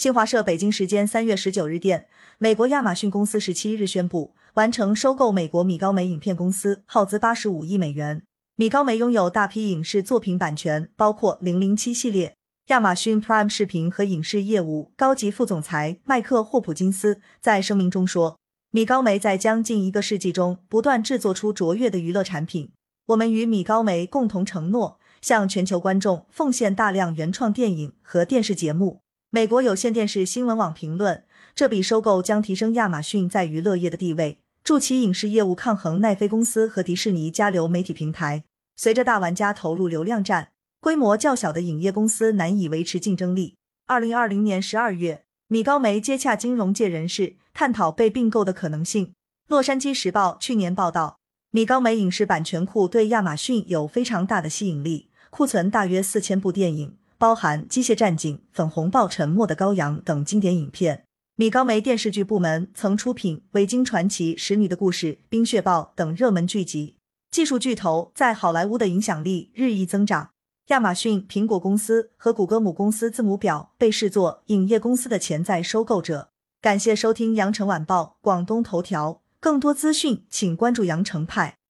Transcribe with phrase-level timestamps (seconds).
[0.00, 2.06] 新华社北京时间三月十九日电，
[2.38, 8.22] 美国亚马逊公司十七日宣布完成收购美国米高梅影片公司，耗资八十五亿美元。
[8.56, 12.34] 米高梅拥有大批影视作品版权，包括《零零七》系列。
[12.68, 18.38] 亚马逊 Prime 视频和影视业务高级副总裁麦克霍普金斯在声明中说。
[18.70, 22.70] 米高梅在将近一个世纪中不断制作出卓越的娱乐产品。
[23.08, 29.02] 我们与米高梅共同承诺，向全球观众奉献大量原创电影和电视节目。
[29.32, 31.22] 美国有线电视新闻网评论，
[31.54, 38.42] 这笔收购将提升亚马逊在娱乐业的地位，助其影视业务抗衡奈飞公司和迪士尼加流媒体平台。
[38.76, 40.48] 随着大玩家投入流量战，
[40.80, 43.54] 规模较小的影业公司难以维持竞争力。
[43.86, 45.22] 二零二零年十二月。
[45.46, 49.12] 米高梅接洽金融界人士，探讨被并购的可能性。
[49.46, 51.18] 洛杉矶时报去年报道，
[51.50, 61.04] 米高梅影视版权库对亚马逊有非常大的吸引力，库存大约四千部电影，包含《机械战警》《粉红豹》《沉默的羔羊》等经典影片。
[61.36, 66.96] 米高梅电视剧部门曾出品《维京传奇》《使女的故事》《冰雪暴》等热门剧集，
[67.30, 70.30] 技术巨头在好莱坞的影响力日益增长。
[70.68, 76.30] 亚马逊、苹果公司和谷歌母公司字母表被视作影业公司的潜在收购者。
[76.62, 81.58] 感谢收听羊城晚报广东头条，更多资讯请关注羊城派。